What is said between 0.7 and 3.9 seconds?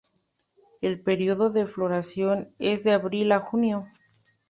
El periodo de floración es de abril a junio.